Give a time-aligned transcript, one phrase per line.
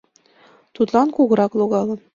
[0.75, 1.99] Тудлан Кугырак логалын.